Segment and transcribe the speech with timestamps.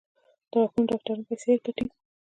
[0.49, 1.85] د غاښونو ډاکټران پیسې ګټي؟